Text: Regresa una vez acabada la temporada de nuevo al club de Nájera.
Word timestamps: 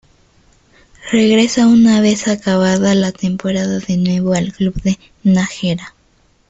Regresa 1.11 1.67
una 1.67 2.01
vez 2.01 2.27
acabada 2.27 2.95
la 2.95 3.11
temporada 3.11 3.77
de 3.77 3.97
nuevo 3.97 4.33
al 4.33 4.51
club 4.51 4.73
de 4.81 4.97
Nájera. 5.23 5.93